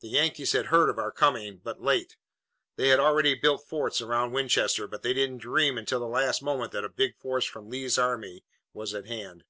[0.00, 2.18] The Yankees had heard of our coming, but late.
[2.76, 6.72] They had already built forts around Winchester, but they didn't dream until the last moment
[6.72, 9.44] that a big force from Lee's army was at hand.